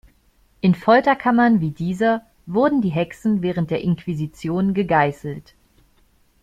In 0.61 0.73
Folterkammern 0.73 1.61
wie 1.61 1.69
dieser 1.69 2.25
wurden 2.47 2.81
die 2.81 2.89
Hexen 2.89 3.43
während 3.43 3.69
der 3.69 3.81
Inquisition 3.81 4.73
gegeißelt. 4.73 5.53